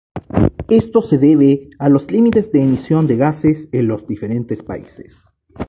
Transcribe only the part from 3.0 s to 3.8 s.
de gases